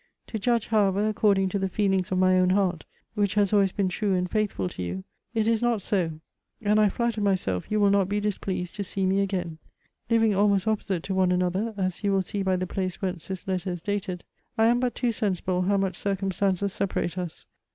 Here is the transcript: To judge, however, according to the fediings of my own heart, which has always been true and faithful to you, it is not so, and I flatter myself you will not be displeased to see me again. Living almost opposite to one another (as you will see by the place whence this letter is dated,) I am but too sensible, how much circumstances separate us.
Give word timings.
To 0.25 0.39
judge, 0.39 0.69
however, 0.69 1.07
according 1.07 1.49
to 1.49 1.59
the 1.59 1.69
fediings 1.69 2.11
of 2.11 2.17
my 2.17 2.39
own 2.39 2.49
heart, 2.49 2.85
which 3.13 3.35
has 3.35 3.53
always 3.53 3.71
been 3.71 3.87
true 3.87 4.15
and 4.15 4.27
faithful 4.27 4.67
to 4.69 4.81
you, 4.81 5.03
it 5.35 5.47
is 5.47 5.61
not 5.61 5.79
so, 5.83 6.13
and 6.59 6.79
I 6.79 6.89
flatter 6.89 7.21
myself 7.21 7.69
you 7.69 7.79
will 7.79 7.91
not 7.91 8.09
be 8.09 8.19
displeased 8.19 8.73
to 8.77 8.83
see 8.83 9.05
me 9.05 9.19
again. 9.21 9.59
Living 10.09 10.33
almost 10.33 10.67
opposite 10.67 11.03
to 11.03 11.13
one 11.13 11.31
another 11.31 11.75
(as 11.77 12.03
you 12.03 12.11
will 12.13 12.23
see 12.23 12.41
by 12.41 12.55
the 12.55 12.65
place 12.65 12.99
whence 12.99 13.27
this 13.27 13.47
letter 13.47 13.69
is 13.69 13.81
dated,) 13.83 14.23
I 14.57 14.65
am 14.65 14.79
but 14.79 14.95
too 14.95 15.11
sensible, 15.11 15.61
how 15.61 15.77
much 15.77 15.95
circumstances 15.97 16.73
separate 16.73 17.15
us. 17.19 17.45